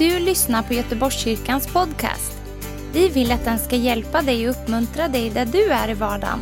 [0.00, 2.42] du lyssnar på Göteborgskyrkans podcast.
[2.92, 6.38] Vi vill att den ska hjälpa dig och uppmuntra dig där du är i vardagen.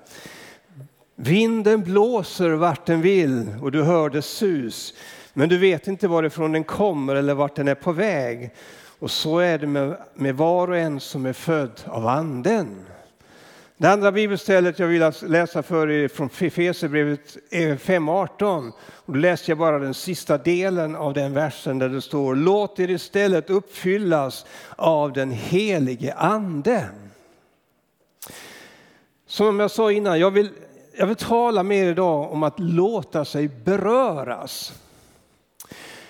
[1.15, 4.93] Vinden blåser vart den vill och du hör dess sus,
[5.33, 8.51] men du vet inte varifrån den kommer eller vart den är på väg.
[8.99, 12.85] Och så är det med, med var och en som är född av anden.
[13.77, 18.71] Det andra bibelstället jag vill läsa för er från Fesebrevet eh, 5.18.
[19.05, 22.89] Då läste jag bara den sista delen av den versen där det står Låt er
[22.89, 26.85] istället uppfyllas av den helige ande.
[29.27, 30.49] Som jag sa innan, jag vill
[30.99, 34.73] jag vill tala med er idag om att låta sig beröras.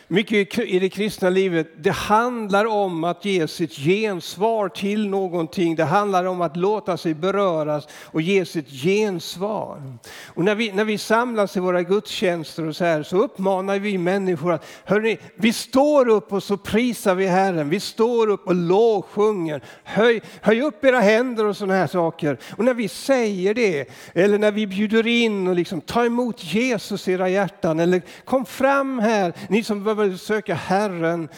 [0.10, 5.76] Mycket i det kristna livet, det handlar om att ge sitt gensvar till någonting.
[5.76, 9.98] Det handlar om att låta sig beröras och ge sitt gensvar.
[10.26, 13.98] Och när vi, när vi samlas i våra gudstjänster och så här så uppmanar vi
[13.98, 17.70] människor att, hörni, vi står upp och så prisar vi Herren.
[17.70, 19.64] Vi står upp och lovsjunger.
[19.84, 22.38] Höj, höj upp era händer och sådana här saker.
[22.58, 27.08] Och när vi säger det, eller när vi bjuder in och liksom, ta emot Jesus
[27.08, 31.30] i era hjärtan, eller kom fram här, ni som behöver söka Herren.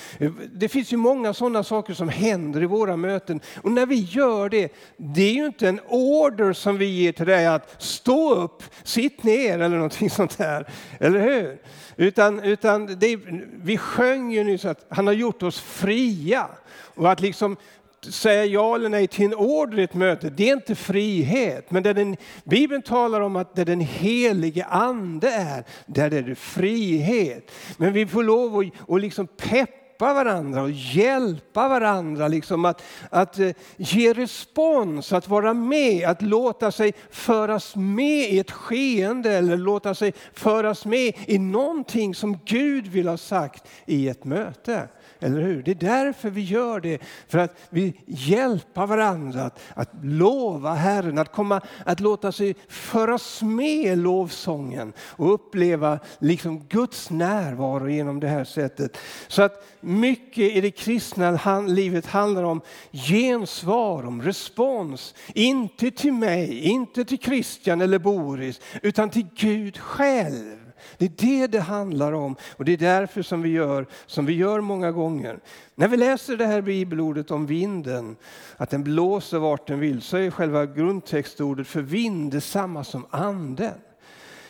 [0.53, 3.41] Det finns ju många sådana saker som händer i våra möten.
[3.61, 7.25] Och när vi gör det, det är ju inte en order som vi ger till
[7.25, 10.67] dig att stå upp, sitt ner eller någonting sånt där.
[10.99, 11.61] Eller hur?
[11.95, 13.19] Utan, utan det,
[13.55, 16.47] vi sjöng ju nyss att han har gjort oss fria.
[16.95, 17.57] Och att liksom
[18.01, 21.71] säga ja eller nej till en order i ett möte, det är inte frihet.
[21.71, 26.35] Men där den, Bibeln talar om att där den helige ande är, där är det
[26.35, 27.51] frihet.
[27.77, 32.27] Men vi får lov att och liksom peppa varandra och hjälpa varandra.
[32.27, 38.39] Liksom att, att eh, ge respons, att vara med, att låta sig föras med i
[38.39, 44.09] ett skeende eller låta sig föras med i någonting som Gud vill ha sagt i
[44.09, 44.87] ett möte.
[45.19, 45.63] Eller hur?
[45.63, 51.17] Det är därför vi gör det, för att vi hjälper varandra att, att lova Herren,
[51.17, 58.19] att, komma, att låta sig föras med i lovsången och uppleva liksom Guds närvaro genom
[58.19, 58.97] det här sättet.
[59.27, 65.15] Så att mycket i det kristna livet handlar om gensvar, om respons.
[65.33, 70.58] Inte till mig, inte till Christian eller Boris, utan till Gud själv.
[70.99, 74.33] Det är det det handlar om och det är därför som vi gör som vi
[74.33, 75.39] gör många gånger.
[75.75, 78.15] När vi läser det här bibelordet om vinden,
[78.57, 83.73] att den blåser vart den vill, så är själva grundtextordet för vind detsamma som anden.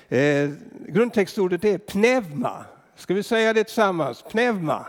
[0.09, 0.49] Eh,
[0.87, 2.65] grundtextordet är pneuma.
[2.95, 4.23] Ska vi säga det tillsammans?
[4.31, 4.85] Pneuma.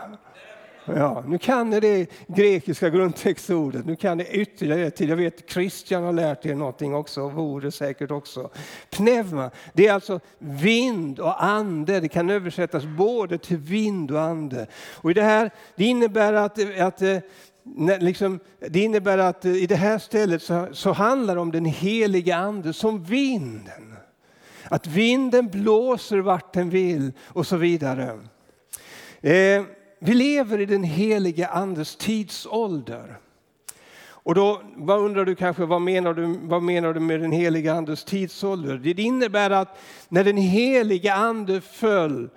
[0.85, 5.09] Ja, nu kan ni det grekiska grundtextordet, nu kan ni ytterligare till.
[5.09, 8.49] Jag vet Christian har lärt er någonting också, och vore säkert också.
[8.89, 11.99] Pneuma, det är alltså vind och ande.
[11.99, 14.67] Det kan översättas både till vind och ande.
[14.93, 17.17] Och i det här, det innebär att, att eh,
[17.99, 21.65] Liksom, det innebär att eh, i det här stället så, så handlar det om den
[21.65, 23.95] heliga ande som vinden.
[24.63, 28.19] Att vinden blåser vart den vill och så vidare.
[29.21, 29.63] Eh,
[30.03, 33.17] vi lever i den helige andes tidsålder.
[34.03, 37.73] Och då vad undrar du kanske, vad menar du, vad menar du med den helige
[37.73, 38.77] andes tidsålder?
[38.77, 39.79] Det innebär att
[40.09, 42.29] när den helige ande föll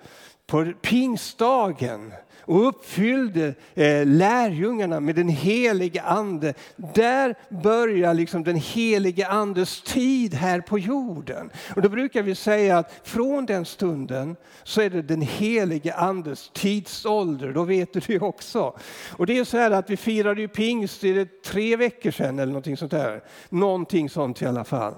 [0.47, 2.13] på pingstdagen
[2.45, 6.53] och uppfyllde eh, lärjungarna med den helige ande.
[6.75, 11.49] Där börjar liksom den helige andes tid här på jorden.
[11.75, 16.49] Och då brukar vi säga att från den stunden så är det den helige andes
[16.53, 17.53] tidsålder.
[17.53, 18.77] Då vet du det också.
[19.11, 22.39] Och det är så här att vi firade ju pingst är det tre veckor sedan
[22.39, 23.23] eller någonting sånt där.
[23.49, 24.93] Någonting sånt i alla fall.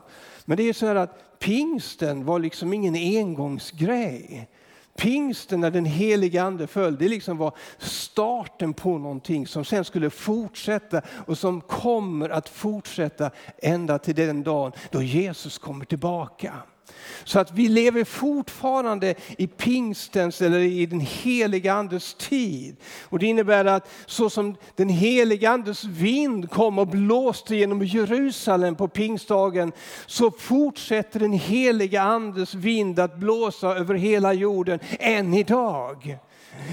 [0.46, 4.48] Men det är så här att pingsten var liksom ingen engångsgrej.
[4.98, 10.10] Pingsten när den helige ande föll, det liksom var starten på någonting som sen skulle
[10.10, 16.54] fortsätta och som kommer att fortsätta ända till den dagen då Jesus kommer tillbaka.
[17.24, 22.76] Så att vi lever fortfarande i pingstens eller i den heliga andes tid.
[23.04, 28.76] Och det innebär att så som den heliga andes vind kom och blåste genom Jerusalem
[28.76, 29.72] på pingstdagen
[30.06, 36.18] så fortsätter den heliga andes vind att blåsa över hela jorden än idag.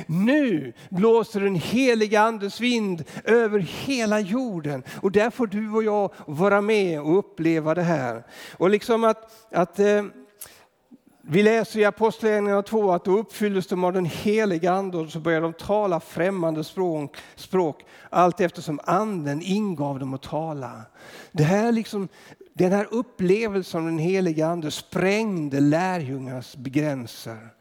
[0.07, 6.13] Nu blåser den heliga andes vind över hela jorden och där får du och jag
[6.27, 8.25] vara med och uppleva det här.
[8.57, 10.05] Och liksom att, att eh,
[11.27, 15.21] vi läser i Apostlagärningarna 2 att då uppfylldes de av den heliga ande och så
[15.21, 20.83] började de tala främmande språk, språk allt eftersom anden ingav dem att tala.
[21.33, 22.09] Det här liksom,
[22.53, 27.54] den här upplevelsen av den heliga ande sprängde lärjungarnas begränser.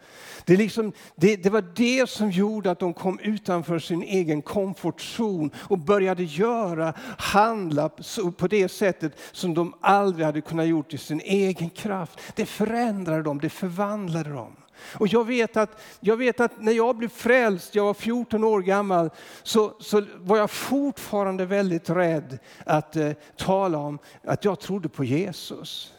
[0.45, 5.51] Det, liksom, det, det, var det som gjorde att de kom utanför sin egen komfortzon
[5.57, 7.89] och började göra, handla
[8.37, 12.19] på det sättet som de aldrig hade kunnat gjort i sin egen kraft.
[12.35, 14.55] Det förändrade dem, det förvandlade dem.
[14.93, 18.61] Och jag vet, att, jag vet att när jag blev frälst, jag var 14 år
[18.61, 19.09] gammal,
[19.43, 25.03] så, så var jag fortfarande väldigt rädd att eh, tala om att jag trodde på
[25.03, 25.93] Jesus.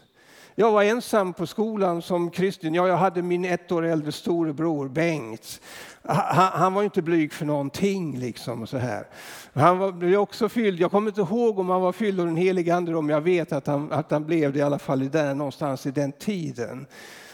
[0.57, 2.75] Jag var ensam på skolan som kristen.
[2.75, 5.61] Ja, jag hade min ett år äldre storebror Bengt.
[6.03, 8.19] Han, han, var inte blyg för någonting.
[8.19, 9.07] Liksom och så här.
[9.53, 12.37] Han var, blev också fylld, jag kommer inte ihåg om han var fylld av den
[12.37, 15.35] helige Ande, men jag vet att han, att han blev det i alla fall där
[15.35, 16.87] någonstans i den tiden.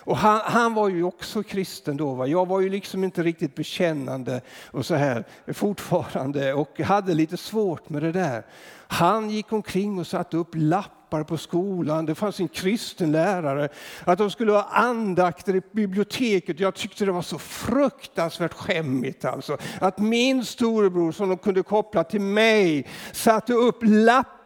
[0.05, 2.15] Och han, han, var ju också kristen då.
[2.15, 2.27] Va?
[2.27, 7.89] Jag var ju liksom inte riktigt bekännande och så här fortfarande och hade lite svårt
[7.89, 8.47] med det där.
[8.93, 12.07] Han gick omkring och satte upp lappar på skolan.
[12.07, 13.69] Det fanns en kristen lärare.
[14.05, 16.61] Att de skulle ha andakter i biblioteket.
[16.61, 19.25] Jag tyckte det var så fruktansvärt skämmigt.
[19.25, 19.57] Alltså.
[19.81, 24.40] Att min storebror som de kunde koppla till mig satte upp lappar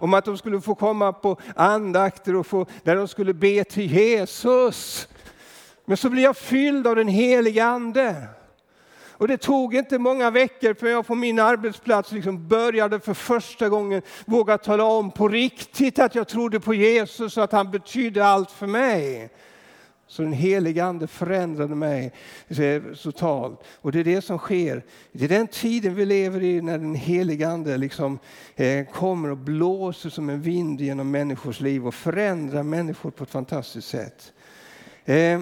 [0.00, 3.92] om att de skulle få komma på andakter och få, där de skulle be till
[3.92, 5.08] Jesus.
[5.84, 8.28] Men så blev jag fylld av den helige Ande.
[9.16, 13.68] Och det tog inte många veckor för jag på min arbetsplats liksom började för första
[13.68, 18.26] gången våga tala om på riktigt att jag trodde på Jesus och att han betydde
[18.26, 19.30] allt för mig.
[20.06, 22.12] Så den helige Ande förändrade mig
[23.02, 23.60] totalt.
[23.80, 24.84] Och det är det som sker.
[25.12, 28.18] Det är den tiden vi lever i när den helige Ande liksom,
[28.56, 33.30] eh, kommer och blåser som en vind genom människors liv och förändrar människor på ett
[33.30, 34.32] fantastiskt sätt.
[35.04, 35.40] Eh,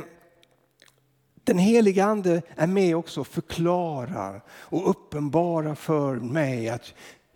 [1.44, 6.94] den helige Ande är med också och förklarar och uppenbarar för mig att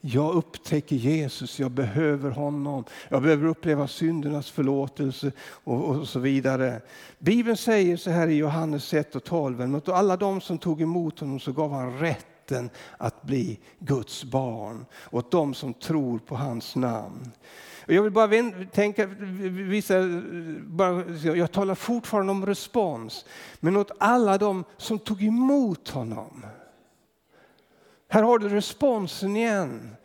[0.08, 2.85] jag upptäcker Jesus, jag behöver honom.
[3.08, 6.81] Jag behöver uppleva syndernas förlåtelse och, och så vidare.
[7.19, 9.69] Bibeln säger så här i Johannes 1 och 12.
[9.69, 14.87] Mot alla de som tog emot honom så gav han rätten att bli Guds barn.
[15.11, 17.31] Åt de som tror på hans namn.
[17.87, 18.29] Jag vill bara
[18.73, 19.94] tänka, visa,
[20.62, 21.05] bara,
[21.37, 23.25] jag talar fortfarande om respons,
[23.61, 26.47] men åt alla de som tog emot honom.
[28.08, 29.97] Här har du responsen igen.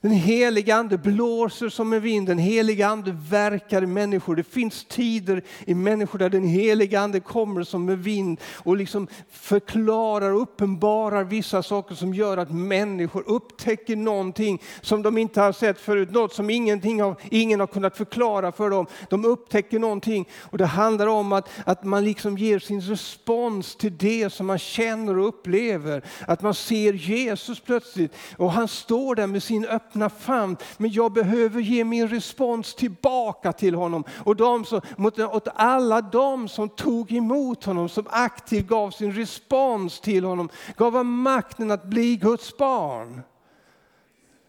[0.00, 4.36] Den heliga ande blåser som en vind, den heliga ande verkar i människor.
[4.36, 9.08] Det finns tider i människor där den heliga ande kommer som en vind och liksom
[9.30, 15.52] förklarar och uppenbarar vissa saker som gör att människor upptäcker någonting som de inte har
[15.52, 16.10] sett förut.
[16.10, 18.86] Något som ingenting har, ingen har kunnat förklara för dem.
[19.10, 23.98] De upptäcker någonting och det handlar om att, att man liksom ger sin respons till
[23.98, 26.04] det som man känner och upplever.
[26.26, 30.56] Att man ser Jesus plötsligt och han står där med sin öppna öppna famn.
[30.76, 34.04] Men jag behöver ge min respons tillbaka till honom.
[34.24, 39.12] Och de som, mot, åt alla de som tog emot honom, som aktivt gav sin
[39.12, 43.22] respons till honom, gav han makten att bli Guds barn.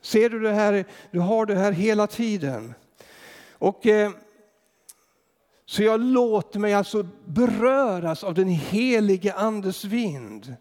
[0.01, 0.85] Ser du det här?
[1.11, 2.73] Du har det här hela tiden.
[3.59, 3.85] Och...
[3.85, 4.11] Eh,
[5.65, 10.55] så jag låter mig alltså beröras av den helige Andes vind.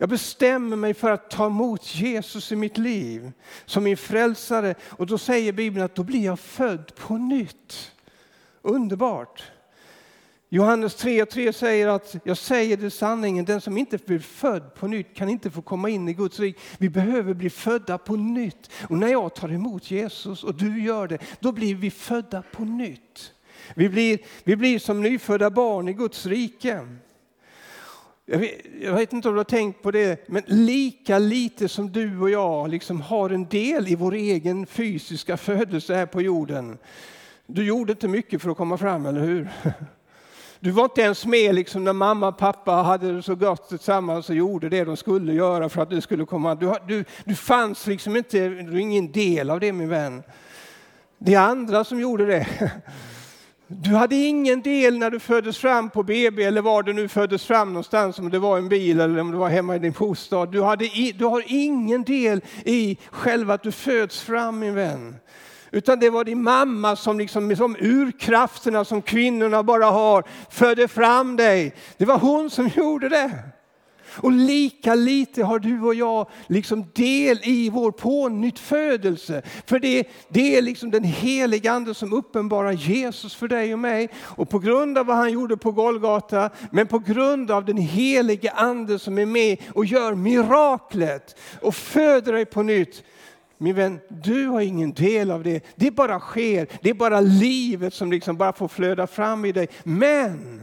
[0.00, 3.32] Jag bestämmer mig för att ta emot Jesus i mitt liv
[3.64, 4.74] som min frälsare.
[4.82, 7.92] Och då säger Bibeln att då blir jag född på nytt.
[8.62, 9.42] Underbart!
[10.48, 14.74] Johannes 3 och 3 säger att jag säger det sanningen, den som inte blir född
[14.74, 16.60] på nytt kan inte få komma in i Guds rike.
[16.78, 18.70] Vi behöver bli födda på nytt.
[18.88, 22.64] Och när jag tar emot Jesus och du gör det, då blir vi födda på
[22.64, 23.32] nytt.
[23.74, 26.86] Vi blir, vi blir som nyfödda barn i Guds rike.
[28.32, 31.92] Jag vet, jag vet, inte om du har tänkt på det, men lika lite som
[31.92, 36.78] du och jag liksom har en del i vår egen fysiska födelse här på jorden.
[37.46, 39.48] Du gjorde inte mycket för att komma fram, eller hur?
[40.60, 44.28] Du var inte ens med liksom när mamma och pappa hade det så gott tillsammans
[44.28, 46.54] och gjorde det de skulle göra för att du skulle komma.
[46.54, 50.22] Du, du, du fanns liksom inte, du är ingen del av det min vän.
[51.18, 52.46] Det är andra som gjorde det.
[53.72, 57.44] Du hade ingen del när du föddes fram på BB eller var du nu föddes
[57.44, 60.52] fram någonstans, om det var en bil eller om det var hemma i din bostad.
[60.52, 65.16] Du, hade, du har ingen del i själva att du föds fram min vän.
[65.70, 71.36] Utan det var din mamma som, liksom, som urkrafterna som kvinnorna bara har födde fram
[71.36, 71.74] dig.
[71.96, 73.30] Det var hon som gjorde det.
[74.16, 79.42] Och lika lite har du och jag liksom del i vår pånyttfödelse.
[79.66, 84.08] För det, det är liksom den heliga ande som uppenbarar Jesus för dig och mig.
[84.16, 88.50] Och på grund av vad han gjorde på Golgata, men på grund av den helige
[88.50, 93.02] ande som är med och gör miraklet och föder dig på nytt.
[93.62, 95.64] Min vän, du har ingen del av det.
[95.76, 96.66] Det bara sker.
[96.82, 99.68] Det är bara livet som liksom bara får flöda fram i dig.
[99.82, 100.60] Men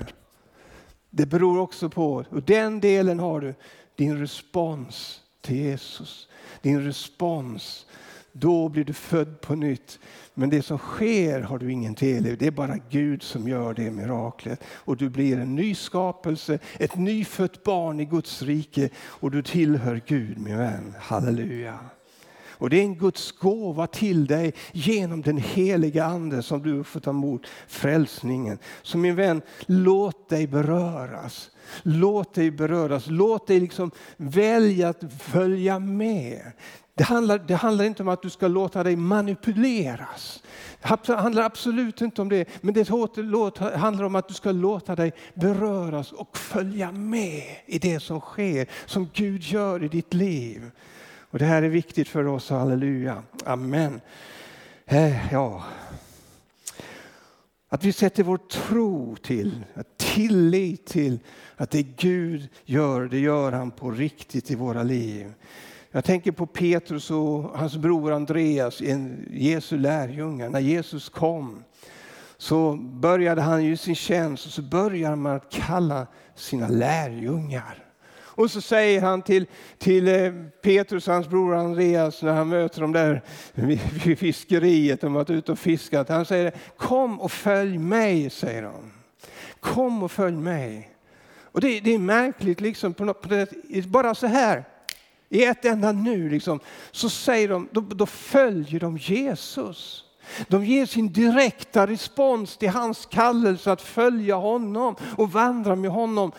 [1.18, 3.54] det beror också på, och den delen har du,
[3.96, 6.28] din respons till Jesus.
[6.62, 7.86] Din respons.
[8.32, 10.00] Då blir du född på nytt.
[10.34, 12.36] Men det som sker har du ingen del i.
[12.36, 14.64] Det är bara Gud som gör det miraklet.
[14.68, 18.90] Och du blir en ny skapelse, ett nyfött barn i Guds rike.
[18.98, 20.94] Och du tillhör Gud min vän.
[21.00, 21.80] Halleluja.
[22.60, 27.00] Och det är en Guds gåva till dig genom den heliga ande som du får
[27.00, 28.58] ta emot frälsningen.
[28.82, 31.50] Så min vän, låt dig beröras.
[31.84, 33.04] Låt dig beröras.
[33.08, 36.52] Låt dig liksom välja att följa med.
[36.98, 40.44] Det handlar, det handlar inte om att du ska låta dig manipuleras.
[40.82, 42.48] Det handlar absolut inte om det.
[42.62, 48.00] Men det handlar om att du ska låta dig beröras och följa med i det
[48.00, 50.72] som sker, som Gud gör i ditt liv.
[51.30, 53.24] Och det här är viktigt för oss, halleluja.
[53.46, 54.02] Amen.
[54.86, 55.64] Eh, ja.
[57.70, 59.64] Att vi sätter vår tro till,
[59.98, 61.20] tillit till
[61.56, 65.34] att det Gud gör, det gör han på riktigt i våra liv.
[65.92, 70.50] Jag tänker på Petrus och hans bror Andreas, en Jesu lärjungar.
[70.50, 71.64] När Jesus kom
[72.38, 77.87] så började han ju sin tjänst och så började man att kalla sina lärjungar.
[78.38, 79.46] Och så säger han till,
[79.78, 83.22] till eh, Petrus, hans bror Andreas, när han möter dem där
[83.54, 86.10] vid fiskeriet, de har varit ute och fiskat.
[86.10, 88.92] Han säger kom och följ mig, säger de.
[89.60, 90.90] Kom och följ mig.
[91.42, 94.64] Och det, det är märkligt, liksom, på något, på det, bara så här,
[95.30, 96.60] i ett enda nu, liksom,
[96.92, 100.04] så säger de, då, då följer de Jesus.
[100.48, 106.32] De ger sin direkta respons till hans kallelse att följa honom och vandra med honom.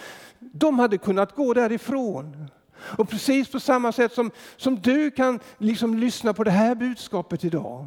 [0.53, 2.51] De hade kunnat gå därifrån.
[2.81, 7.45] Och precis på samma sätt som, som du kan liksom lyssna på det här budskapet
[7.45, 7.87] idag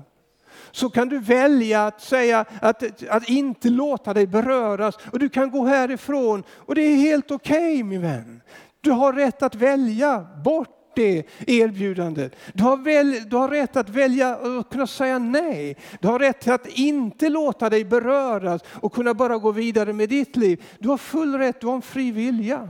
[0.71, 5.51] så kan du välja att säga att, att inte låta dig beröras och du kan
[5.51, 8.41] gå härifrån och det är helt okej okay, min vän.
[8.81, 12.35] Du har rätt att välja bort det erbjudandet.
[12.53, 15.77] Du har, väl, du har rätt att välja och kunna säga nej.
[15.99, 20.35] Du har rätt att inte låta dig beröras och kunna bara gå vidare med ditt
[20.35, 20.63] liv.
[20.79, 22.69] Du har full rätt, du har en fri vilja.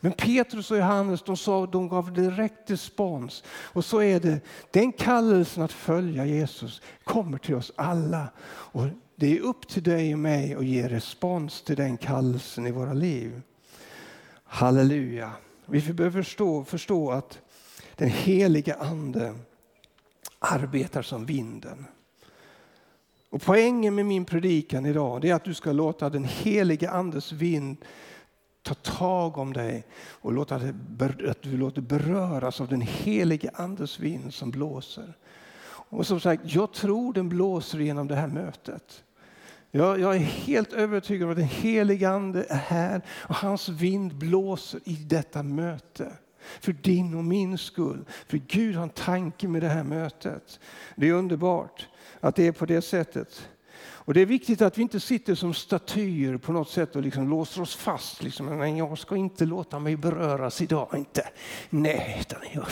[0.00, 3.44] Men Petrus och Johannes de, sa, de gav direkt respons.
[3.48, 8.28] Och så är det, den kallelsen att följa Jesus kommer till oss alla.
[8.46, 8.84] Och
[9.16, 12.92] det är upp till dig och mig att ge respons till den kallelsen i våra
[12.92, 13.40] liv.
[14.44, 15.30] Halleluja.
[15.66, 17.38] Vi behöver förstå, förstå att
[17.96, 19.34] den heliga ande
[20.38, 21.86] arbetar som vinden.
[23.30, 27.76] Och poängen med min predikan idag är att du ska låta den heliga andes vind
[28.62, 34.00] ta tag om dig och låta det, att du låter beröras av den helige andes
[34.00, 35.16] vind som blåser.
[35.66, 39.04] Och som sagt, jag tror den blåser genom det här mötet.
[39.76, 44.14] Jag, jag är helt övertygad om att den helige Ande är här och hans vind
[44.14, 46.12] blåser i detta möte.
[46.60, 48.04] För din och min skull.
[48.26, 50.60] För Gud har en tanke med det här mötet.
[50.96, 51.88] Det är underbart
[52.20, 53.48] att det är på det sättet.
[54.06, 57.28] Och Det är viktigt att vi inte sitter som statyer på något sätt och liksom
[57.28, 58.22] låser oss fast.
[58.22, 60.88] Liksom, Nej, jag ska inte låta mig beröras idag.
[60.94, 61.28] Inte.
[61.70, 62.62] Nej, utan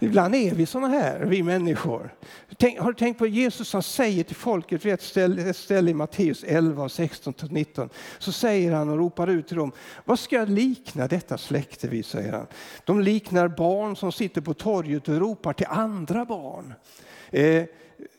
[0.00, 2.14] Ibland är vi såna här, vi människor.
[2.58, 5.90] Tänk, har du tänkt på Jesus han säger till folket vid ett ställe, ett ställe
[5.90, 7.88] i Matteus 11, 16-19.
[8.18, 9.72] Så säger han och ropar ut till dem.
[10.04, 12.06] Vad ska jag likna detta släkte vid?
[12.06, 12.46] säger han.
[12.84, 16.74] De liknar barn som sitter på torget och ropar till andra barn.
[17.30, 17.64] Eh,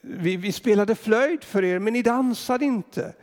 [0.02, 3.14] vi, vi spelade flöjt för er, men ni dansade inte.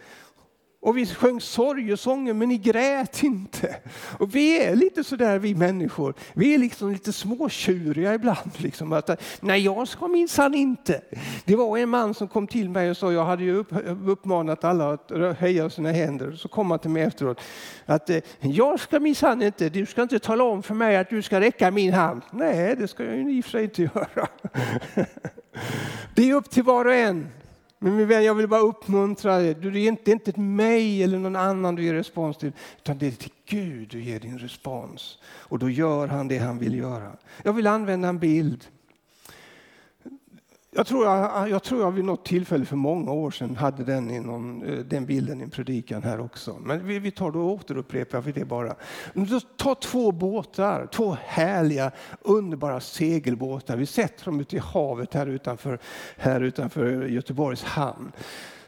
[0.82, 3.76] Och vi sjöng sorgesånger men ni grät inte.
[4.18, 6.14] Och vi är lite sådär vi människor.
[6.32, 8.50] Vi är liksom lite småtjuriga ibland.
[8.56, 11.00] Liksom, att, Nej, jag ska minsann inte.
[11.44, 13.72] Det var en man som kom till mig och sa, jag hade ju upp,
[14.06, 16.32] uppmanat alla att höja sina händer.
[16.32, 17.40] Så kom han till mig efteråt.
[17.86, 21.22] Att eh, jag ska minsann inte, du ska inte tala om för mig att du
[21.22, 22.22] ska räcka min hand.
[22.30, 24.28] Nej, det ska jag ju i och för sig inte göra.
[26.14, 27.28] Det är upp till var och en
[27.78, 29.54] Men min vän, jag vill bara uppmuntra dig.
[29.54, 32.98] Det är inte, det är inte mig eller någon annan du ger respons till, utan
[32.98, 35.18] det är till Gud du ger din respons.
[35.24, 37.12] Och då gör han det han vill göra.
[37.42, 38.66] Jag vill använda en bild.
[40.72, 44.10] Jag tror jag, jag tror jag vid något tillfälle för många år sedan hade den,
[44.10, 46.58] i någon, eh, den bilden i en predikan här också.
[46.60, 48.74] Men vi, vi tar då återupprepar vi det bara.
[49.56, 53.76] Ta två båtar, två härliga, underbara segelbåtar.
[53.76, 55.78] Vi sätter dem ute i havet här utanför,
[56.16, 58.12] här utanför Göteborgs hamn.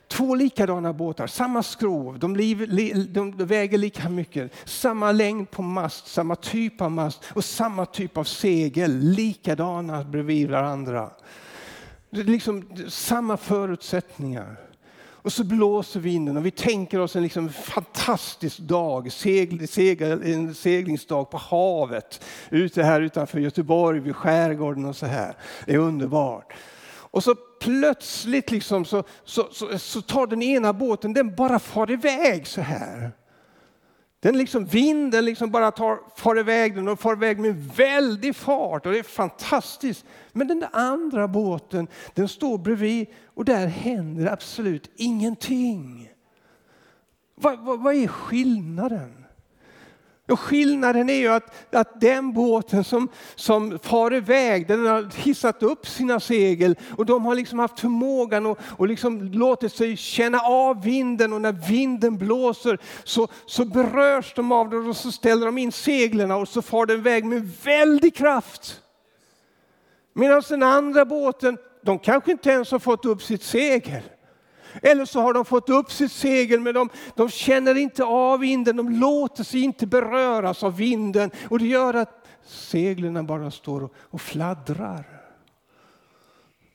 [0.08, 6.06] Två likadana båtar, samma skrov, de, liv, de väger lika mycket, samma längd på mast,
[6.06, 11.10] samma typ av mast och samma typ av segel, likadana bredvid varandra.
[12.14, 14.56] Det är liksom samma förutsättningar.
[15.02, 20.54] Och så blåser vinden och vi tänker oss en liksom fantastisk dag, segl, segl, en
[20.54, 25.36] seglingsdag på havet, ute här utanför Göteborg vid skärgården och så här.
[25.66, 26.52] Det är underbart.
[26.88, 31.90] Och så plötsligt liksom så, så, så, så tar den ena båten, den bara far
[31.90, 33.12] iväg så här.
[34.22, 38.86] Den liksom, vinden liksom bara tar, far iväg den och far iväg med väldig fart
[38.86, 40.04] och det är fantastiskt.
[40.32, 46.10] Men den där andra båten, den står bredvid och där händer absolut ingenting.
[47.34, 49.21] Vad, vad, vad är skillnaden?
[50.28, 55.62] Och skillnaden är ju att, att den båten som, som far iväg, den har hissat
[55.62, 60.40] upp sina segel och de har liksom haft förmågan och, och liksom låtit sig känna
[60.40, 65.46] av vinden och när vinden blåser så, så berörs de av det och så ställer
[65.46, 68.80] de in seglen och så far den iväg med väldig kraft.
[70.14, 74.02] Medan den andra båten, de kanske inte ens har fått upp sitt segel.
[74.82, 78.76] Eller så har de fått upp sitt segel men de, de känner inte av vinden,
[78.76, 81.30] de låter sig inte beröras av vinden.
[81.50, 85.22] Och det gör att seglen bara står och fladdrar.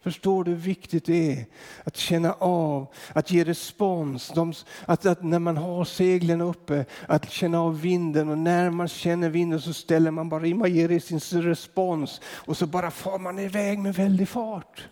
[0.07, 1.45] Förstår du hur viktigt det är
[1.83, 4.31] att känna av, att ge respons.
[4.35, 4.53] De,
[4.85, 9.29] att, att, när man har seglen uppe, att känna av vinden och när man känner
[9.29, 13.39] vinden så ställer man bara in, man ger sin respons och så bara far man
[13.39, 14.87] iväg med väldig fart.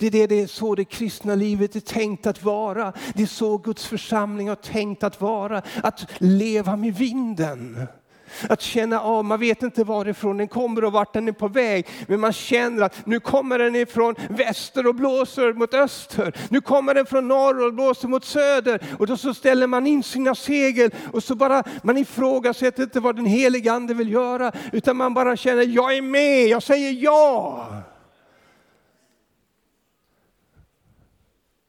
[0.00, 2.92] Det är, det, det är så det kristna livet är tänkt att vara.
[3.14, 5.62] Det är så Guds församling har tänkt att vara.
[5.82, 7.86] Att leva med vinden.
[8.48, 11.86] Att känna av, man vet inte varifrån den kommer och vart den är på väg.
[12.06, 16.36] Men man känner att nu kommer den ifrån väster och blåser mot öster.
[16.48, 18.82] Nu kommer den från norr och blåser mot söder.
[18.98, 23.16] Och då så ställer man in sina segel och så bara, man ifrågasätter inte vad
[23.16, 24.52] den helige ande vill göra.
[24.72, 27.66] Utan man bara känner, jag är med, jag säger ja.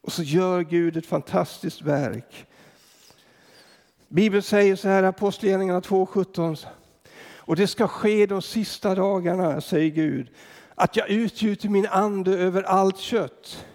[0.01, 2.45] Och så gör Gud ett fantastiskt verk.
[4.07, 6.65] Bibeln säger så här, Apostlagärningarna 2.17.
[7.35, 10.29] Och det ska ske de sista dagarna, säger Gud,
[10.75, 13.65] att jag utgjuter min ande över allt kött.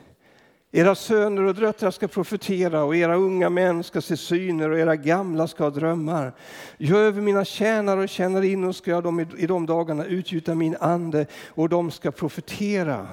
[0.73, 4.97] Era söner och döttrar ska profetera och era unga män ska se syner och era
[4.97, 6.33] gamla ska ha drömmar.
[6.77, 11.27] Jag över mina tjänare och tjänarinnor ska jag dem i de dagarna utgjuta min ande
[11.47, 13.09] och de ska profetera.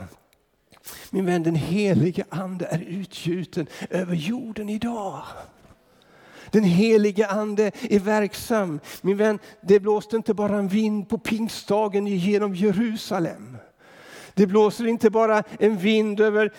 [1.10, 5.24] Min vän, den helige ande är utgjuten över jorden idag.
[6.52, 8.80] Den helige ande är verksam.
[9.02, 13.53] Min vän, det blåste inte bara en vind på pingstdagen genom Jerusalem.
[14.36, 16.52] Det blåser inte bara en vind över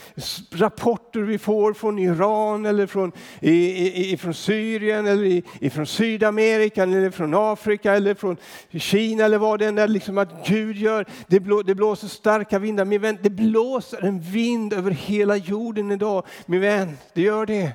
[0.52, 5.24] rapporter vi får från Iran eller från, i, i, från Syrien eller
[5.60, 8.37] i, från Sydamerika eller från Afrika eller från
[8.72, 11.06] Kina eller vad det än är liksom att Gud gör.
[11.26, 12.84] Det, blå, det blåser starka vindar.
[12.84, 16.26] Min vän, det blåser en vind över hela jorden idag.
[16.46, 17.72] Min vän, det gör det.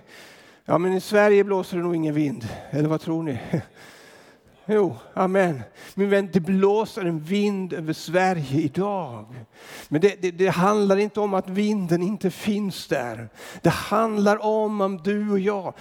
[0.66, 2.48] Ja, men i Sverige blåser det nog ingen vind.
[2.70, 3.40] Eller vad tror ni?
[4.72, 5.62] Jo, amen.
[5.96, 9.26] Min vän, det blåser en vind över Sverige idag.
[9.88, 13.30] Men det, det, det, handlar inte om att vinden inte finns där.
[13.62, 15.74] Det handlar om om du och jag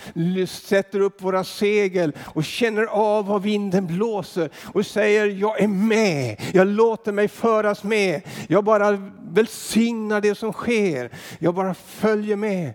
[0.48, 6.40] sätter upp våra segel och känner av vad vinden blåser och säger jag är med,
[6.52, 8.22] jag låter mig föras med.
[8.48, 11.10] Jag bara välsignar det som sker.
[11.38, 12.74] Jag bara följer med.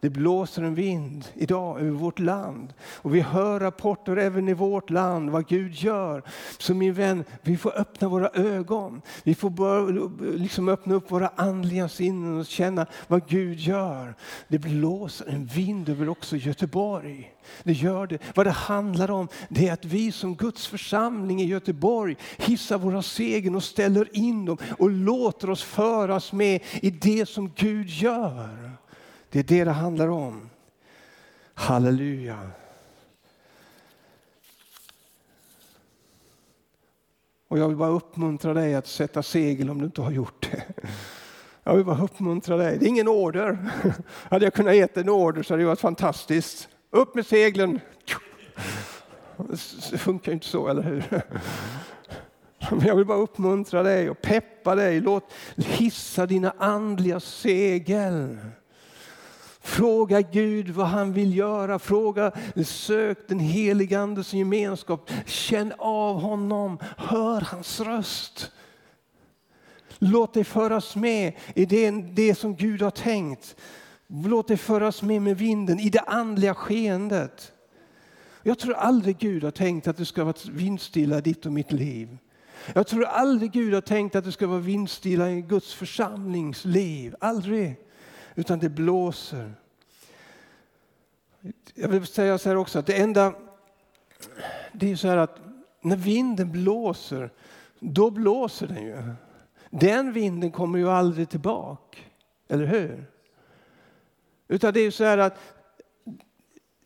[0.00, 4.90] Det blåser en vind idag över vårt land och vi hör rapporter även i vårt
[4.90, 6.22] land vad Gud gör.
[6.58, 9.02] Så min vän, vi får öppna våra ögon.
[9.22, 14.14] Vi får börja, liksom öppna upp våra andliga sinnen och känna vad Gud gör.
[14.48, 17.32] Det blåser en vind över också Göteborg.
[17.62, 18.18] Det gör det.
[18.34, 23.02] Vad det handlar om det är att vi som Guds församling i Göteborg hissar våra
[23.02, 28.67] segel och ställer in dem och låter oss föras med i det som Gud gör.
[29.30, 30.50] Det är det det handlar om.
[31.54, 32.50] Halleluja.
[37.48, 40.64] Och jag vill bara uppmuntra dig att sätta segel om du inte har gjort det.
[41.64, 42.78] Jag vill bara uppmuntra dig.
[42.78, 43.58] Det är ingen order.
[44.30, 46.68] Hade jag kunnat ge en order så hade det varit fantastiskt.
[46.90, 47.80] Upp med seglen!
[49.90, 51.04] Det funkar ju inte så, eller hur?
[52.70, 55.00] Men jag vill bara uppmuntra dig och peppa dig.
[55.00, 58.38] Låt hissa dina andliga segel.
[59.68, 61.78] Fråga Gud vad han vill göra.
[61.78, 62.32] Fråga,
[62.64, 65.10] sök den helige Andes gemenskap.
[65.26, 66.78] Känn av honom.
[66.96, 68.50] Hör hans röst.
[69.98, 73.56] Låt dig föras med i det, det som Gud har tänkt.
[74.06, 77.52] Låt dig föras med med vinden i det andliga skeendet.
[78.42, 82.18] Jag tror aldrig Gud har tänkt att det ska vara vindstilla ditt och mitt liv.
[82.74, 87.14] Jag tror aldrig Gud har tänkt att det ska vara vindstilla i Guds församlingsliv.
[87.20, 87.76] Aldrig.
[88.38, 89.54] Utan det blåser.
[91.74, 93.34] Jag vill säga så här också att det enda,
[94.72, 95.40] det är så här att
[95.80, 97.30] när vinden blåser,
[97.78, 99.14] då blåser den ju.
[99.70, 101.98] Den vinden kommer ju aldrig tillbaka.
[102.48, 103.04] Eller hur?
[104.48, 105.38] Utan det är så här att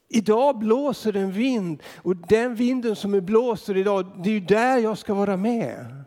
[0.08, 4.78] idag blåser en vind och den vinden som är blåser idag, det är ju där
[4.78, 6.04] jag ska vara med.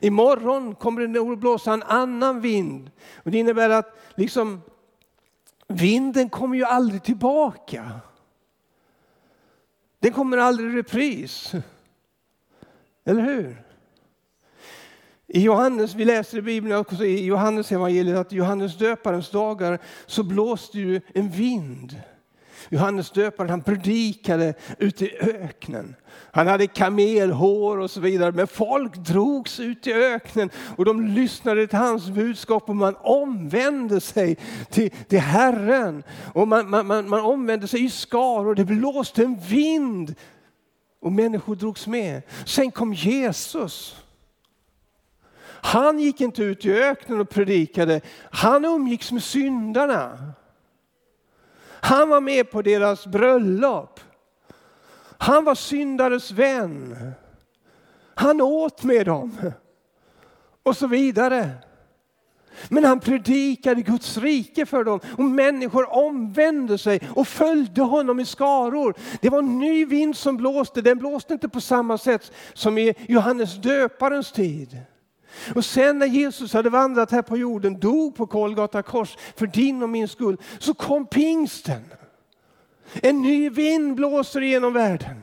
[0.00, 2.90] Imorgon kommer det att blåsa en annan vind.
[3.16, 4.62] Och det innebär att liksom,
[5.68, 7.90] vinden kommer ju aldrig tillbaka.
[9.98, 11.52] Den kommer aldrig i repris.
[13.04, 13.64] Eller hur?
[15.26, 20.22] I Johannes, vi läser i Bibeln också i Johannes evangeliet att Johannes döparens dagar så
[20.22, 22.00] blåste ju en vind.
[22.68, 25.94] Johannes döparen han predikade ute i öknen.
[26.32, 28.32] Han hade kamelhår och så vidare.
[28.32, 34.00] Men folk drogs ut i öknen och de lyssnade till hans budskap och man omvände
[34.00, 34.38] sig
[34.70, 36.02] till, till Herren.
[36.34, 40.14] Och man, man, man, man omvände sig i skar och det blåste en vind
[41.00, 42.22] och människor drogs med.
[42.46, 43.96] Sen kom Jesus.
[45.60, 48.00] Han gick inte ut i öknen och predikade.
[48.30, 50.32] Han umgicks med syndarna.
[51.80, 54.00] Han var med på deras bröllop.
[55.18, 56.96] Han var syndares vän.
[58.14, 59.52] Han åt med dem.
[60.62, 61.50] Och så vidare.
[62.68, 68.24] Men han predikade Guds rike för dem och människor omvände sig och följde honom i
[68.24, 68.94] skaror.
[69.20, 70.82] Det var en ny vind som blåste.
[70.82, 74.80] Den blåste inte på samma sätt som i Johannes döparens tid.
[75.54, 79.82] Och sen när Jesus hade vandrat här på jorden, dog på Kolgata kors för din
[79.82, 81.84] och min skull, så kom pingsten.
[83.02, 85.16] En ny vind blåser genom världen.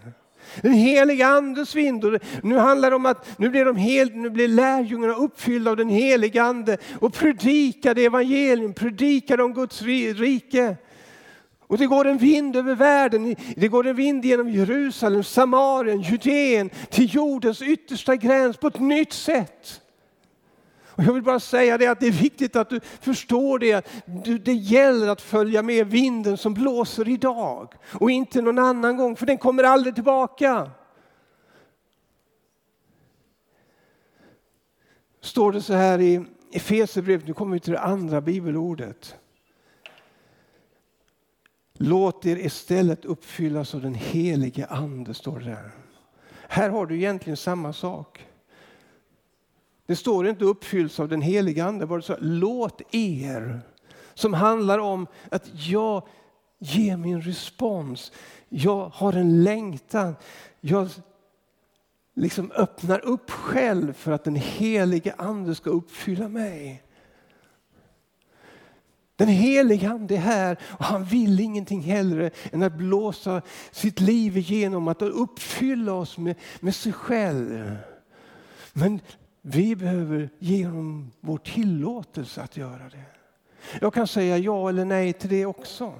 [0.61, 2.05] Den heliga andes vind.
[2.05, 5.77] Och nu handlar det om att nu blir, de hel, nu blir lärjungarna uppfyllda av
[5.77, 10.77] den heliga ande och predikade evangelium, predikade om Guds rike.
[11.67, 16.69] Och det går en vind över världen, det går en vind genom Jerusalem, Samarien, Judeen
[16.89, 19.81] till jordens yttersta gräns på ett nytt sätt.
[20.97, 23.73] Och jag vill bara säga det att det är viktigt att du förstår det.
[23.73, 23.87] Att
[24.45, 29.25] det gäller att följa med vinden som blåser idag och inte någon annan gång, för
[29.25, 30.71] den kommer aldrig tillbaka.
[35.21, 39.15] Står det så här i Efesierbrevet, nu kommer vi till det andra bibelordet.
[41.73, 45.71] Låt er istället uppfyllas av den helige ande, står det där.
[46.47, 48.27] Här har du egentligen samma sak.
[49.85, 53.61] Det står inte uppfylls av den heliga ande, bara så låt er.
[54.13, 56.07] Som handlar om att jag
[56.59, 58.11] ger min respons.
[58.49, 60.15] Jag har en längtan.
[60.61, 60.89] Jag
[62.13, 66.81] liksom öppnar upp själv för att den helige ande ska uppfylla mig.
[69.15, 74.37] Den helige ande är här och han vill ingenting hellre än att blåsa sitt liv
[74.37, 77.77] igenom, att uppfylla oss med, med sig själv.
[78.73, 78.99] Men
[79.47, 83.05] vi behöver ge honom vår tillåtelse att göra det.
[83.81, 85.93] Jag kan säga ja eller nej till det också.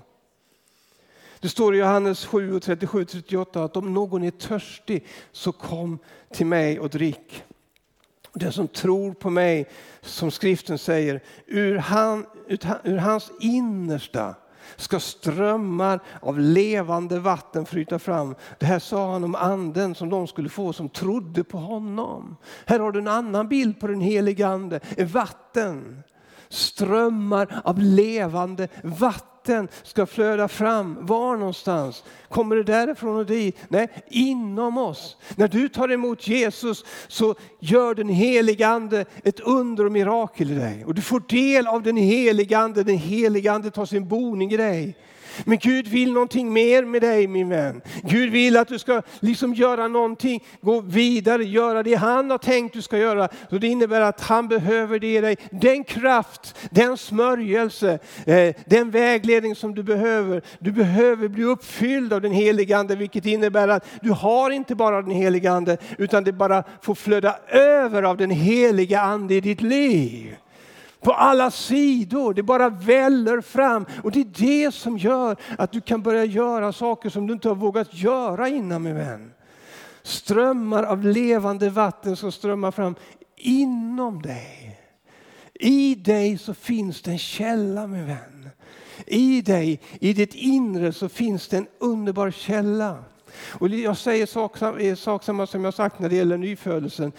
[1.39, 5.99] Det står i Johannes 7, 37-38 att om någon är törstig så kom
[6.31, 7.43] till mig och drick.
[8.33, 9.69] Den som tror på mig,
[10.01, 12.25] som skriften säger, ur, han,
[12.83, 14.35] ur hans innersta
[14.75, 18.35] ska strömmar av levande vatten flyta fram.
[18.59, 22.37] Det här sa han om anden som de skulle få som trodde på honom.
[22.65, 26.03] Här har du en annan bild på den helige ande, vatten.
[26.49, 31.05] Strömmar av levande vatten vatten ska flöda fram.
[31.05, 32.03] Var någonstans?
[32.29, 33.57] Kommer det därifrån och dit?
[33.67, 35.17] Nej, inom oss.
[35.35, 40.55] När du tar emot Jesus så gör den helige Ande ett under och mirakel i
[40.55, 40.85] dig.
[40.85, 42.83] Och du får del av den helige Ande.
[42.83, 44.97] Den helige Ande tar sin boning i dig.
[45.45, 47.81] Men Gud vill någonting mer med dig min vän.
[48.03, 52.73] Gud vill att du ska liksom göra någonting, gå vidare, göra det han har tänkt
[52.73, 53.29] du ska göra.
[53.49, 55.37] Så det innebär att han behöver det dig.
[55.51, 60.41] Den kraft, den smörjelse, eh, den vägledning som du behöver.
[60.59, 65.01] Du behöver bli uppfylld av den helige Ande vilket innebär att du har inte bara
[65.01, 69.61] den helige Ande utan det bara får flöda över av den heliga Ande i ditt
[69.61, 70.35] liv
[71.05, 72.33] på alla sidor.
[72.33, 73.85] Det bara väller fram.
[74.03, 77.47] Och det är det som gör att du kan börja göra saker som du inte
[77.47, 79.31] har vågat göra innan min vän.
[80.03, 82.95] Strömmar av levande vatten som strömmar fram
[83.35, 84.79] inom dig.
[85.53, 88.49] I dig så finns det en källa min vän.
[89.07, 93.03] I dig, i ditt inre så finns det en underbar källa.
[93.51, 97.11] Och jag säger sak, eh, sak som jag sagt när det gäller nyfödelsen.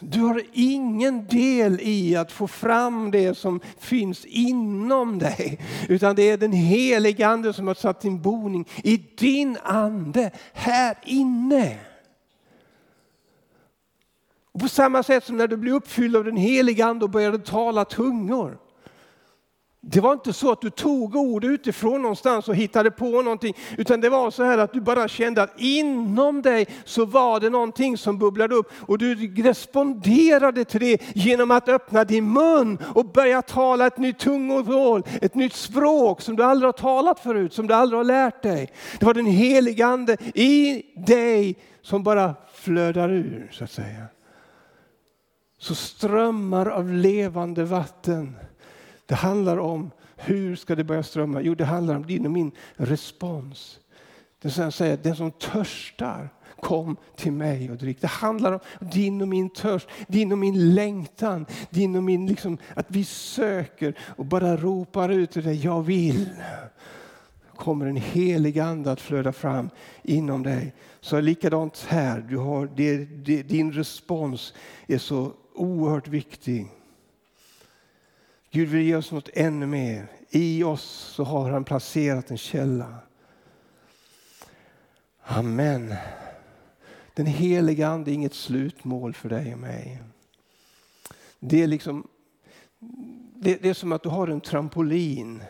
[0.00, 5.60] Du har ingen del i att få fram det som finns inom dig.
[5.88, 10.96] Utan det är den heliga ande som har satt sin boning i din ande här
[11.04, 11.78] inne.
[14.52, 17.38] Och på samma sätt som när du blir uppfylld av den heliga ande och började
[17.38, 18.58] tala tungor.
[19.94, 24.00] Det var inte så att du tog ord utifrån någonstans och hittade på någonting, utan
[24.00, 27.98] det var så här att du bara kände att inom dig så var det någonting
[27.98, 33.42] som bubblade upp och du responderade till det genom att öppna din mun och börja
[33.42, 37.74] tala ett nytt tungomål, ett nytt språk som du aldrig har talat förut, som du
[37.74, 38.72] aldrig har lärt dig.
[38.98, 44.04] Det var den helige Ande i dig som bara flödar ur så att säga.
[45.58, 48.36] Så strömmar av levande vatten
[49.06, 51.40] det handlar om hur ska det börja strömma?
[51.40, 53.78] Jo, det handlar om din och min respons.
[54.42, 56.28] Det som säger, den som törstar,
[56.60, 58.00] kom till mig och drick.
[58.00, 58.58] Det handlar om
[58.92, 63.98] din och min törst, din och min längtan, din och min, liksom, att vi söker
[64.00, 66.28] och bara ropar ut till dig, jag vill.
[67.56, 69.70] kommer en helig ande att flöda fram
[70.02, 70.74] inom dig.
[71.00, 74.54] Så likadant här, du har, det, det, din respons
[74.86, 76.66] är så oerhört viktig.
[78.54, 80.06] Gud vill ge oss något ännu mer.
[80.30, 80.82] I oss
[81.14, 82.94] så har han placerat en källa.
[85.22, 85.94] Amen.
[87.14, 90.02] Den heliga Ande är inget slutmål för dig och mig.
[91.40, 92.08] Det är, liksom,
[93.34, 95.42] det, det är som att du har en trampolin.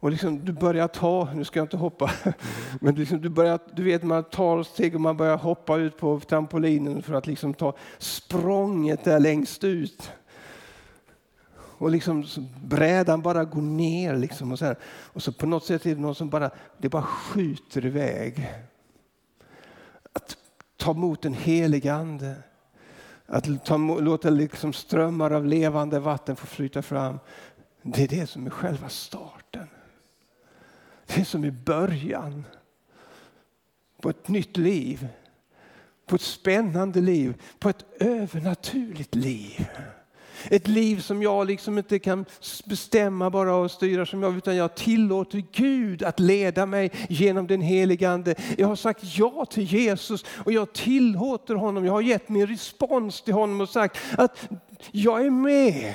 [0.00, 2.10] Och liksom, du börjar ta, nu ska jag inte hoppa,
[2.80, 6.20] men liksom, du, börjar, du vet man tar steg och man börjar hoppa ut på
[6.20, 10.12] trampolinen för att liksom ta språnget där längst ut
[11.80, 12.24] och liksom
[12.62, 14.16] brädan bara går ner.
[14.16, 14.76] Liksom och, så här.
[14.84, 18.52] och så på något sätt är det någon som bara, det bara skjuter iväg.
[20.12, 20.36] Att
[20.76, 22.36] ta emot den helige Ande.
[23.26, 27.18] Att ta, låta liksom strömmar av levande vatten få flyta fram.
[27.82, 29.66] Det är det som är själva starten.
[31.06, 32.44] Det är som är början
[34.00, 35.08] på ett nytt liv.
[36.06, 39.68] På ett spännande liv, på ett övernaturligt liv.
[40.50, 42.24] Ett liv som jag liksom inte kan
[42.64, 47.60] bestämma bara och styra som jag utan jag tillåter Gud att leda mig genom den
[47.60, 48.34] helige Ande.
[48.58, 51.84] Jag har sagt ja till Jesus och jag tillåter honom.
[51.84, 54.48] Jag har gett min respons till honom och sagt att
[54.90, 55.94] jag är med.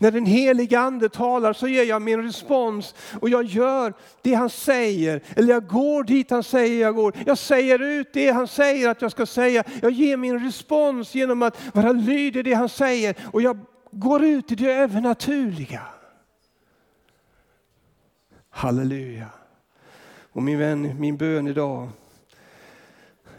[0.00, 4.50] När den heliga ande talar så ger jag min respons och jag gör det han
[4.50, 5.22] säger.
[5.36, 7.14] Eller jag går dit han säger jag går.
[7.26, 9.64] Jag säger ut det han säger att jag ska säga.
[9.82, 13.58] Jag ger min respons genom att vara lydig det han säger och jag
[13.90, 15.82] går ut i det övernaturliga.
[18.50, 19.28] Halleluja.
[20.32, 21.88] Och min vän, min bön idag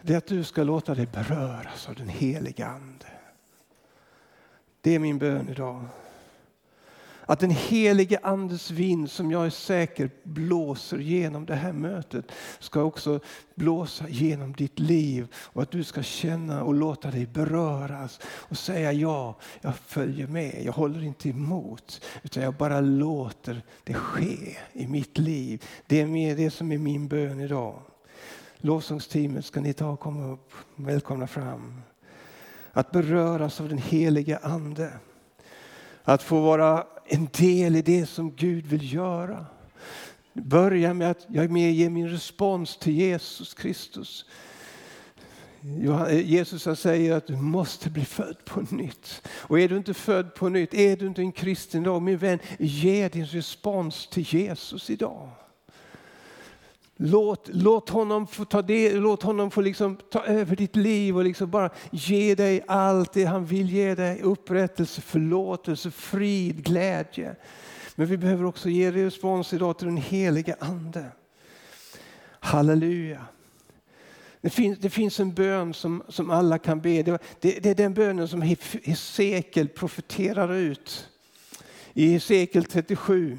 [0.02, 3.06] det är att du ska låta dig beröras av den heliga Ande.
[4.82, 5.86] Det är min bön idag.
[7.26, 12.84] Att den helige Andes vind som jag är säker blåser genom det här mötet ska
[12.84, 13.20] också
[13.56, 18.94] blåsa genom ditt liv och att du ska känna och låta dig beröras och säga
[18.94, 24.88] ja, jag följer med, jag håller inte emot utan jag bara låter det ske i
[24.88, 25.64] mitt liv.
[25.88, 27.82] Det är det som är min bön idag.
[28.58, 31.82] Lovsångsteamet ska ni ta och komma upp, välkomna fram.
[32.72, 34.94] Att beröras av den helige Ande.
[36.04, 39.46] Att få vara en del i det som Gud vill göra.
[40.34, 44.26] Börja med att jag är med och ger min respons till Jesus Kristus.
[46.10, 49.28] Eh, Jesus säger att du måste bli född på nytt.
[49.30, 52.40] Och är du inte född på nytt, är du inte en kristen idag, min vän,
[52.60, 55.30] ge din respons till Jesus idag.
[57.04, 61.24] Låt, låt honom få ta det, låt honom få liksom ta över ditt liv och
[61.24, 64.22] liksom bara ge dig allt det han vill ge dig.
[64.22, 67.36] Upprättelse, förlåtelse, frid, glädje.
[67.96, 71.06] Men vi behöver också ge respons idag till den helige Ande.
[72.40, 73.26] Halleluja.
[74.42, 77.04] Det finns, det finns en bön som, som alla kan be.
[77.04, 78.42] Det, det, det är den bönen som
[78.84, 81.10] Hesekiel profeterar ut
[81.94, 83.38] i Hesekiel 37.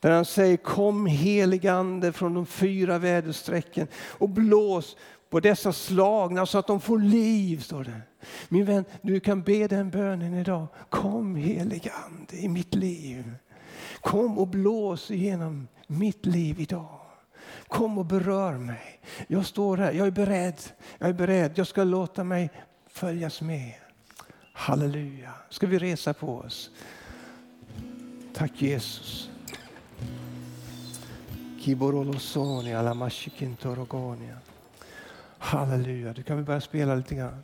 [0.00, 4.96] När han säger kom heligande från de fyra väderstrecken och blås
[5.30, 7.62] på dessa slagna så att de får liv.
[7.62, 8.00] Står det.
[8.48, 10.66] Min vän, du kan be den bönen idag.
[10.88, 13.34] Kom heligande i mitt liv.
[14.00, 17.00] Kom och blås igenom mitt liv idag.
[17.68, 19.00] Kom och berör mig.
[19.26, 20.60] Jag står här, jag är beredd.
[20.98, 21.52] Jag är beredd.
[21.54, 22.50] Jag ska låta mig
[22.86, 23.74] följas med.
[24.52, 25.32] Halleluja.
[25.50, 26.70] Ska vi resa på oss?
[28.34, 29.29] Tack Jesus.
[35.38, 36.12] Halleluja.
[36.12, 37.42] Du kan väl börja spela lite grann.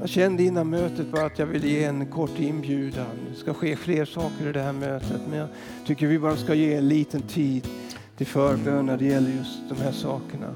[0.00, 3.06] Jag kände innan mötet bara att jag ville ge en kort inbjudan.
[3.30, 5.48] Det ska ske fler saker i det här mötet men jag
[5.86, 7.68] tycker vi bara ska ge en liten tid
[8.16, 10.54] till förbön när det gäller just de här sakerna.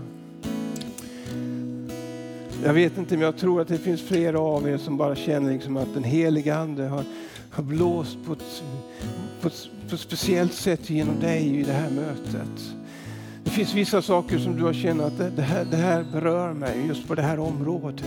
[2.64, 5.52] Jag vet inte men jag tror att det finns flera av er som bara känner
[5.52, 7.04] liksom att den heliga Ande har,
[7.50, 8.62] har blåst på ett,
[9.40, 12.74] på, ett, på ett speciellt sätt genom dig i det här mötet.
[13.44, 16.86] Det finns vissa saker som du har känt att det, här, det här berör mig
[16.86, 18.04] just på det här området.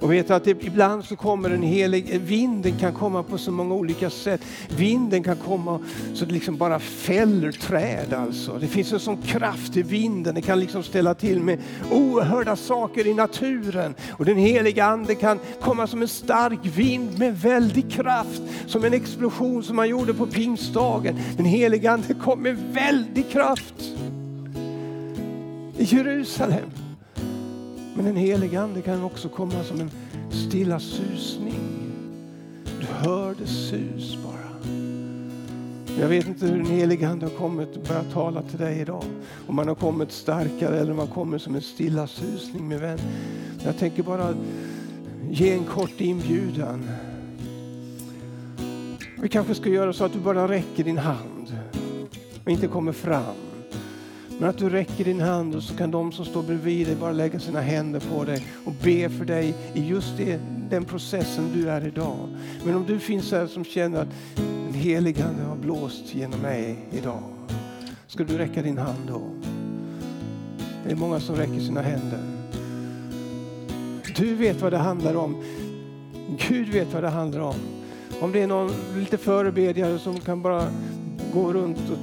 [0.00, 3.74] Och vet att det, ibland så kommer en helig, vinden kan komma på så många
[3.74, 4.40] olika sätt.
[4.68, 5.80] Vinden kan komma
[6.14, 8.58] så det liksom bara fäller träd alltså.
[8.60, 11.58] Det finns en sån kraft i vinden, det kan liksom ställa till med
[11.90, 13.94] oerhörda saker i naturen.
[14.10, 18.94] Och den heliga ande kan komma som en stark vind med väldig kraft, som en
[18.94, 21.18] explosion som man gjorde på pingstdagen.
[21.36, 23.74] Den heliga ande kom med väldig kraft
[25.78, 26.87] i Jerusalem.
[27.98, 29.90] Men den helige Ande kan också komma som en
[30.30, 31.60] stilla susning.
[32.80, 34.72] Du hör det sus bara.
[36.00, 39.04] Jag vet inte hur den helige Ande har kommit och börjat tala till dig idag.
[39.46, 42.98] Om man har kommit starkare eller om man kommer som en stilla susning min vän.
[43.64, 44.34] Jag tänker bara
[45.30, 46.90] ge en kort inbjudan.
[49.22, 51.58] Vi kanske ska göra så att du bara räcker din hand
[52.44, 53.47] och inte kommer fram.
[54.38, 57.12] Men att du räcker din hand och så kan de som står bredvid dig bara
[57.12, 61.70] lägga sina händer på dig och be för dig i just det, den processen du
[61.70, 62.28] är idag.
[62.64, 66.78] Men om du finns här som känner att den helige Ande har blåst genom mig
[66.90, 67.22] idag.
[68.06, 69.20] Ska du räcka din hand då?
[70.84, 72.20] Det är många som räcker sina händer.
[74.16, 75.42] Du vet vad det handlar om.
[76.48, 77.54] Gud vet vad det handlar om.
[78.20, 80.64] Om det är någon lite förebedjare som kan bara
[81.34, 81.98] gå runt och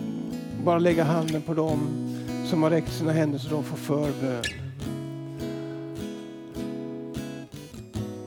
[0.66, 2.05] bara lägga handen på dem
[2.50, 4.44] som har räckt sina händer så de får förbön.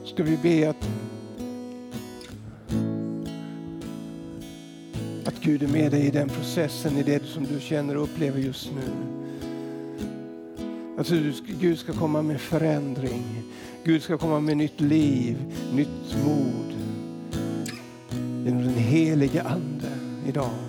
[0.04, 0.88] Ska vi be att
[5.24, 8.40] att Gud är med dig i den processen, i det som du känner och upplever
[8.40, 9.18] just nu.
[10.98, 13.24] Alltså, att Gud ska komma med förändring.
[13.84, 15.36] Gud ska komma med nytt liv,
[15.74, 16.74] nytt mod.
[18.44, 19.90] Genom den helige Ande
[20.26, 20.67] idag.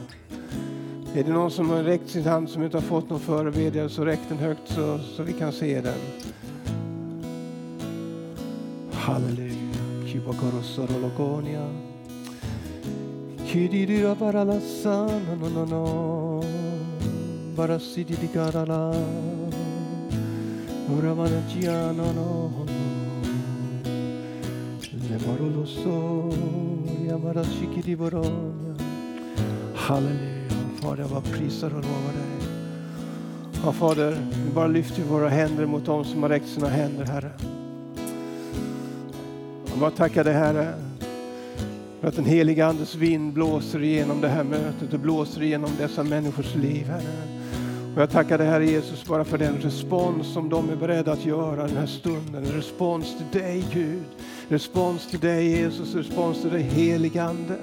[1.15, 4.05] Är det någon som har räckt sin hand som inte har fått någon förebedjare så
[4.05, 5.97] räck den högt så, så vi kan se den.
[8.91, 9.55] Halleluja.
[10.07, 11.67] Kibakorosorologonia.
[13.45, 14.15] Kididira
[14.61, 16.43] sana no no no
[17.55, 18.93] Barasididigarala.
[20.97, 22.51] Uramanagiano no no.
[25.09, 26.29] Lemaroloso.
[27.07, 28.75] Yamarashikidiboronia.
[29.75, 30.28] Halleluja.
[30.81, 32.49] Fader, jag bara prisar och lovar dig.
[33.63, 37.31] Ja, Fader, vi bara lyfter våra händer mot dem som har räckt sina händer, Herre.
[39.69, 40.73] Jag bara tackar dig, Herre,
[42.01, 46.03] för att den heliga Andes vind blåser igenom det här mötet och blåser igenom dessa
[46.03, 47.39] människors liv, Herre.
[47.95, 51.25] Och jag tackar dig, Herre Jesus, bara för den respons som de är beredda att
[51.25, 52.45] göra den här stunden.
[52.45, 54.03] En respons till dig, Gud.
[54.49, 55.95] Respons till dig, Jesus.
[55.95, 57.55] Respons till dig, heliga Ande.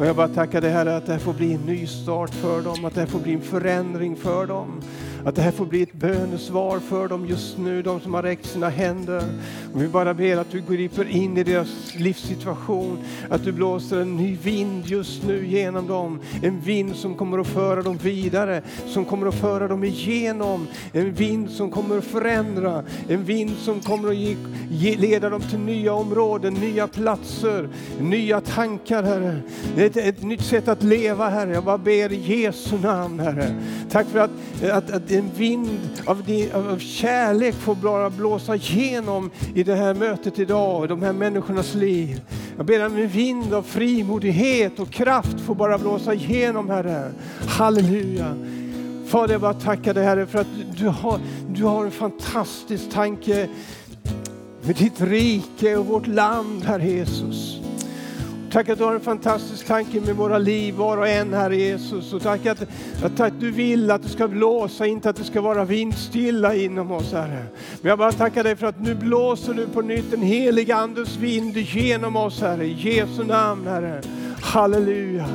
[0.00, 2.62] Och jag bara tackar dig Herre att det här får bli en ny start för
[2.62, 4.80] dem, att det här får bli en förändring för dem.
[5.24, 8.46] Att det här får bli ett bönesvar för dem just nu, de som har räckt
[8.46, 9.24] sina händer.
[9.74, 12.98] Och vi bara ber att du griper in i deras livssituation,
[13.30, 16.20] att du blåser en ny vind just nu genom dem.
[16.42, 20.66] En vind som kommer att föra dem vidare, som kommer att föra dem igenom.
[20.92, 24.36] En vind som kommer att förändra, en vind som kommer att ge,
[24.70, 27.68] ge, leda dem till nya områden, nya platser,
[28.00, 29.40] nya tankar Herre.
[29.76, 31.52] Ett, ett nytt sätt att leva Herre.
[31.52, 33.54] Jag bara ber i Jesu namn Herre.
[33.90, 34.30] Tack för att,
[34.62, 39.94] att, att en vind av, din, av kärlek får bara blåsa igenom i det här
[39.94, 42.20] mötet idag, i de här människornas liv.
[42.56, 47.12] Jag ber om en vind av frimodighet och kraft får bara blåsa igenom Herre.
[47.46, 48.34] Halleluja.
[49.06, 53.48] Fader, jag bara tackar dig Herre för att du har, du har en fantastisk tanke
[54.62, 57.59] med ditt rike och vårt land, Herre Jesus.
[58.52, 62.12] Tack att du har en fantastisk tanke med våra liv, var och en, Herre Jesus.
[62.12, 62.62] Och tack att,
[63.02, 66.92] att, att du vill att det ska blåsa, inte att det ska vara vindstilla inom
[66.92, 67.44] oss, Herre.
[67.80, 71.16] Men jag bara tackar dig för att nu blåser du på nytt en helig Andes
[71.16, 72.64] vind genom oss, Herre.
[72.64, 74.02] I Jesu namn, Herre.
[74.42, 75.28] Halleluja.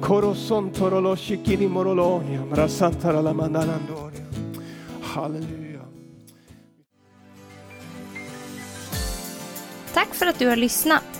[0.00, 3.34] Koroson toroloshikini morolonia, mrasantara
[5.02, 5.80] Halleluja.
[9.94, 11.19] Tack för att du har lyssnat.